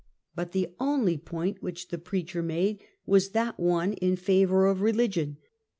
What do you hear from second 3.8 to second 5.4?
in favor of religion.